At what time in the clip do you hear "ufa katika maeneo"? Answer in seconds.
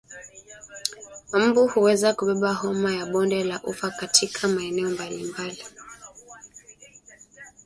3.63-4.89